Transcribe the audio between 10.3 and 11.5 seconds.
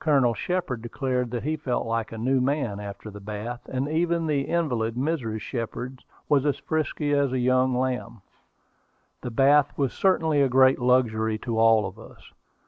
a great luxury